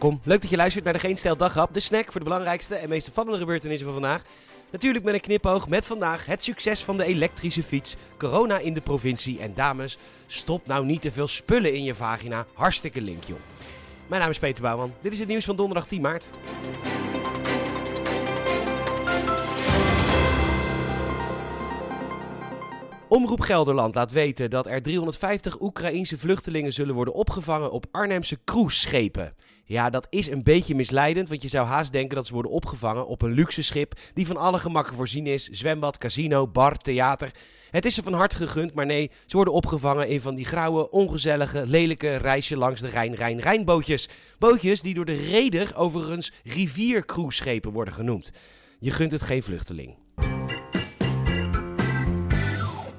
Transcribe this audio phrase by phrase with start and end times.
[0.00, 0.20] Welkom.
[0.24, 2.88] Leuk dat je luistert naar de Geen Stijl Daghap, de snack voor de belangrijkste en
[2.88, 4.22] meest opvallende gebeurtenissen van vandaag.
[4.70, 8.80] Natuurlijk met een knipoog met vandaag het succes van de elektrische fiets, corona in de
[8.80, 12.46] provincie en dames, stop nou niet te veel spullen in je vagina.
[12.54, 13.38] Hartstikke link, joh.
[14.06, 14.92] Mijn naam is Peter Bouwman.
[15.00, 16.28] Dit is het nieuws van donderdag 10 maart.
[23.14, 29.34] Omroep Gelderland laat weten dat er 350 Oekraïense vluchtelingen zullen worden opgevangen op Arnhemse cruiseschepen.
[29.64, 33.06] Ja, dat is een beetje misleidend, want je zou haast denken dat ze worden opgevangen
[33.06, 37.30] op een luxe schip die van alle gemakken voorzien is: zwembad, casino, bar, theater.
[37.70, 40.90] Het is ze van harte gegund, maar nee, ze worden opgevangen in van die grauwe,
[40.90, 44.08] ongezellige, lelijke reisje langs de Rijn-Rijn-Rijnbootjes.
[44.38, 48.32] Bootjes die door de reder overigens riviercruiseschepen worden genoemd.
[48.78, 49.96] Je gunt het geen vluchteling.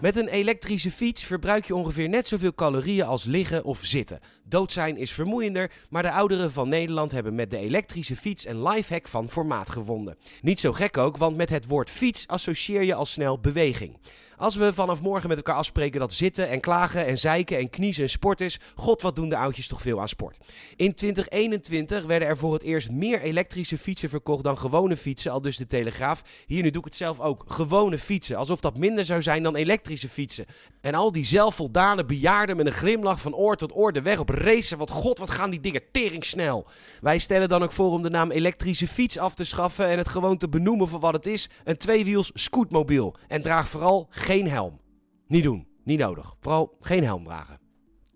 [0.05, 4.19] Met een elektrische fiets verbruik je ongeveer net zoveel calorieën als liggen of zitten.
[4.55, 8.63] Dood zijn is vermoeiender, maar de ouderen van Nederland hebben met de elektrische fiets een
[8.63, 10.17] lifehack van formaat gevonden.
[10.41, 13.97] Niet zo gek ook, want met het woord fiets associeer je al snel beweging.
[14.37, 18.03] Als we vanaf morgen met elkaar afspreken dat zitten en klagen en zeiken en kniezen
[18.03, 20.37] een sport is, god wat doen de oudjes toch veel aan sport.
[20.75, 25.41] In 2021 werden er voor het eerst meer elektrische fietsen verkocht dan gewone fietsen, al
[25.41, 26.21] dus de Telegraaf.
[26.45, 29.55] Hier nu doe ik het zelf ook, gewone fietsen, alsof dat minder zou zijn dan
[29.55, 30.45] elektrische fietsen.
[30.81, 34.29] En al die zelfvoldane bejaarden met een glimlach van oor tot oor de weg op
[34.45, 36.67] racen, want god wat gaan die dingen tering snel.
[37.01, 40.07] Wij stellen dan ook voor om de naam elektrische fiets af te schaffen en het
[40.07, 43.15] gewoon te benoemen voor wat het is, een tweewiels scootmobiel.
[43.27, 44.79] En draag vooral geen helm.
[45.27, 45.67] Niet doen.
[45.83, 46.35] Niet nodig.
[46.39, 47.59] Vooral geen helm dragen.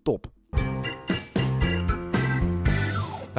[0.03, 0.38] Top.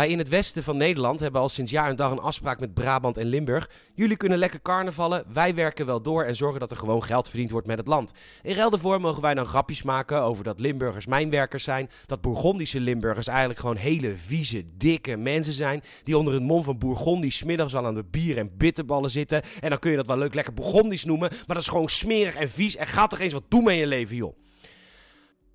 [0.00, 2.74] Wij in het westen van Nederland hebben al sinds jaar en dag een afspraak met
[2.74, 3.70] Brabant en Limburg.
[3.94, 7.50] Jullie kunnen lekker carnavallen, wij werken wel door en zorgen dat er gewoon geld verdiend
[7.50, 8.12] wordt met het land.
[8.42, 11.90] In ruil daarvoor mogen wij dan grapjes maken over dat Limburgers mijnwerkers zijn.
[12.06, 15.82] Dat Bourgondische Limburgers eigenlijk gewoon hele vieze, dikke mensen zijn.
[16.04, 19.42] Die onder het mom van Bourgondisch smiddags al aan de bier en bitterballen zitten.
[19.60, 21.28] En dan kun je dat wel leuk lekker Bourgondisch noemen.
[21.30, 22.76] Maar dat is gewoon smerig en vies.
[22.76, 24.39] En ga toch eens wat doen met je leven, joh.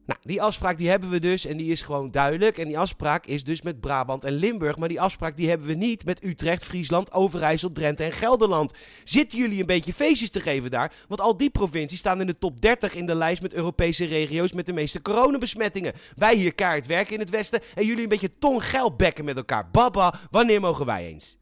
[0.06, 2.58] Nou, die afspraak die hebben we dus en die is gewoon duidelijk.
[2.58, 4.78] En die afspraak is dus met Brabant en Limburg.
[4.78, 8.74] Maar die afspraak die hebben we niet met Utrecht, Friesland, Overijssel, Drenthe en Gelderland.
[9.04, 10.94] Zitten jullie een beetje feestjes te geven daar?
[11.08, 14.54] Want al die provincies staan in de top 30 in de lijst met Europese regio's
[14.54, 15.94] met de meeste coronabesmettingen.
[16.16, 19.70] Wij hier kaart werken in het westen en jullie een beetje tongeil bekken met elkaar.
[19.72, 21.38] Baba, wanneer mogen wij eens?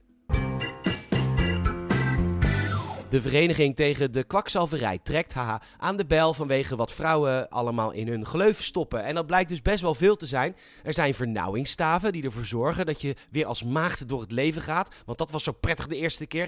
[3.13, 8.07] De vereniging tegen de kwakzalverij trekt haha, aan de bel vanwege wat vrouwen allemaal in
[8.07, 9.03] hun gleuf stoppen.
[9.03, 10.55] En dat blijkt dus best wel veel te zijn.
[10.83, 14.95] Er zijn vernauwingsstaven die ervoor zorgen dat je weer als maagd door het leven gaat.
[15.05, 16.47] Want dat was zo prettig de eerste keer.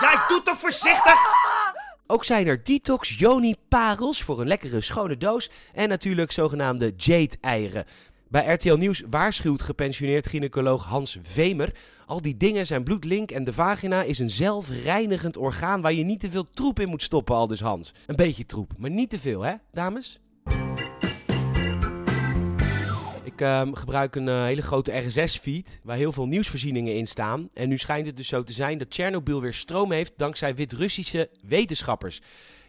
[0.00, 1.14] Ja, ik doe toch voorzichtig!
[2.06, 5.50] Ook zijn er detox yoni parels voor een lekkere schone doos.
[5.74, 7.86] En natuurlijk zogenaamde jade-eieren.
[8.30, 11.74] Bij RTL Nieuws waarschuwt gepensioneerd gynaecoloog Hans Vemer.
[12.06, 16.20] Al die dingen zijn bloedlink en de vagina is een zelfreinigend orgaan waar je niet
[16.20, 17.94] te veel troep in moet stoppen, al dus Hans.
[18.06, 20.20] Een beetje troep, maar niet te veel, hè, dames?
[23.24, 27.48] Ik ehm, gebruik een eh, hele grote RSS-feed waar heel veel nieuwsvoorzieningen in staan.
[27.54, 31.30] En nu schijnt het dus zo te zijn dat Tsjernobyl weer stroom heeft dankzij Wit-Russische
[31.42, 32.20] wetenschappers.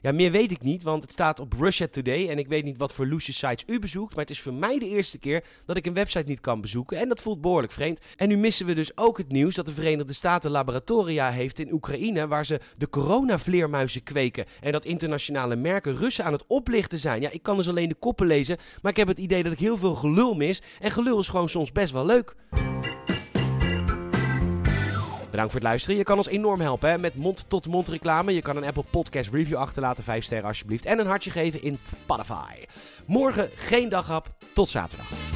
[0.02, 2.78] Ja, meer weet ik niet, want het staat op Russia Today en ik weet niet
[2.78, 4.16] wat voor loesje sites u bezoekt.
[4.16, 6.98] Maar het is voor mij de eerste keer dat ik een website niet kan bezoeken
[6.98, 8.00] en dat voelt behoorlijk vreemd.
[8.16, 11.74] En nu missen we dus ook het nieuws dat de Verenigde Staten laboratoria heeft in
[11.74, 14.46] Oekraïne waar ze de coronavleermuizen kweken.
[14.62, 17.22] En dat internationale merken Russen aan het oplichten zijn.
[17.22, 19.60] Ja, ik kan dus alleen de koppen lezen, maar ik heb het idee dat ik
[19.60, 20.62] heel veel gelul mis.
[20.80, 22.36] En gelul is gewoon soms best wel leuk.
[25.32, 25.98] Bedankt voor het luisteren.
[25.98, 28.34] Je kan ons enorm helpen met mond-tot-mond reclame.
[28.34, 30.86] Je kan een Apple Podcast review achterlaten, 5 sterren alsjeblieft.
[30.86, 32.66] En een hartje geven in Spotify.
[33.06, 34.30] Morgen geen daghap.
[34.54, 35.31] Tot zaterdag.